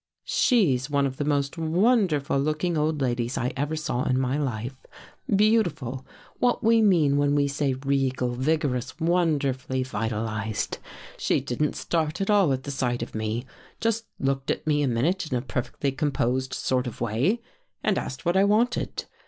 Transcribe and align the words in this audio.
172 0.25 0.55
BEECH 0.55 0.67
HILL 0.67 0.71
She's 0.79 0.89
one 0.89 1.05
of 1.05 1.17
the 1.17 1.23
most 1.25 1.57
wonderful 1.59 2.39
looking 2.39 2.75
old 2.75 3.03
ladies 3.03 3.37
I 3.37 3.53
ever 3.55 3.75
saw 3.75 4.01
in 4.05 4.19
my 4.19 4.35
life; 4.35 4.75
beautiful, 5.35 6.07
what 6.39 6.63
we 6.63 6.81
mean 6.81 7.17
when 7.17 7.35
we 7.35 7.47
say 7.47 7.75
regal, 7.85 8.29
vigorous, 8.33 8.99
wonderfully 8.99 9.83
vitalized." 9.83 10.79
She 11.19 11.39
didn't 11.39 11.75
start 11.75 12.19
at 12.19 12.31
all 12.31 12.51
at 12.51 12.63
the 12.63 12.71
sight 12.71 13.03
of 13.03 13.13
me. 13.13 13.45
Just 13.79 14.07
looked 14.19 14.49
at 14.49 14.65
me 14.65 14.81
a 14.81 14.87
minute 14.87 15.31
in 15.31 15.37
a 15.37 15.41
perfectly 15.43 15.91
composed 15.91 16.55
sort 16.55 16.87
of 16.87 16.99
way 16.99 17.39
and 17.83 17.99
asked 17.99 18.25
what 18.25 18.35
I 18.35 18.43
wanted. 18.43 19.05